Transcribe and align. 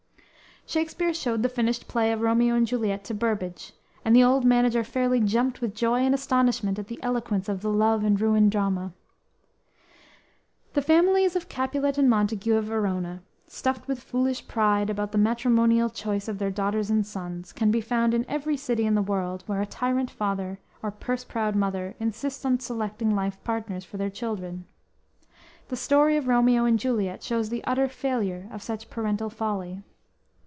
Shakspere 0.67 1.13
showed 1.13 1.43
the 1.43 1.49
finished 1.49 1.89
play 1.89 2.13
of 2.13 2.21
"Romeo 2.21 2.55
and 2.55 2.65
Juliet" 2.65 3.03
to 3.05 3.13
Burbage, 3.13 3.73
and 4.05 4.15
the 4.15 4.23
old 4.23 4.45
manager 4.45 4.85
fairly 4.85 5.19
jumped 5.19 5.59
with 5.59 5.75
joy 5.75 5.99
and 5.99 6.13
astonishment 6.15 6.79
at 6.79 6.87
the 6.87 6.97
eloquence 7.03 7.49
of 7.49 7.61
the 7.61 7.69
love 7.69 8.05
and 8.05 8.21
ruin 8.21 8.47
drama. 8.47 8.93
The 10.73 10.81
families 10.81 11.35
of 11.35 11.49
Capulet 11.49 11.97
and 11.97 12.09
Montague 12.09 12.55
of 12.55 12.65
Verona, 12.65 13.21
stuffed 13.47 13.85
with 13.89 14.01
foolish 14.03 14.47
pride 14.47 14.89
about 14.89 15.11
the 15.11 15.17
matrimonial 15.17 15.89
choice 15.89 16.29
of 16.29 16.37
their 16.39 16.51
daughters 16.51 16.89
and 16.89 17.05
sons, 17.05 17.51
can 17.51 17.69
be 17.69 17.81
found 17.81 18.13
in 18.13 18.23
every 18.29 18.55
city 18.55 18.85
in 18.85 18.95
the 18.95 19.01
world 19.01 19.43
where 19.47 19.61
a 19.61 19.65
tyrant 19.65 20.09
father 20.09 20.57
or 20.81 20.89
purse 20.91 21.25
proud 21.25 21.53
mother 21.53 21.95
insist 21.99 22.45
on 22.45 22.61
selecting 22.61 23.13
life 23.13 23.43
partners 23.43 23.83
for 23.83 23.97
their 23.97 24.11
children. 24.11 24.65
The 25.67 25.75
story 25.75 26.15
of 26.15 26.29
Romeo 26.29 26.63
and 26.63 26.79
Juliet 26.79 27.21
shows 27.23 27.49
the 27.49 27.63
utter 27.65 27.89
failure 27.89 28.47
of 28.53 28.63
such 28.63 28.89
parental 28.89 29.29
folly. 29.31 29.81